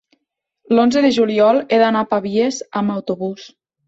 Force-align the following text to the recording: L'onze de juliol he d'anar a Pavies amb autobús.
L'onze 0.77 1.03
de 1.05 1.11
juliol 1.17 1.59
he 1.63 1.79
d'anar 1.81 2.01
a 2.05 2.07
Pavies 2.13 2.57
amb 2.81 2.95
autobús. 2.95 3.45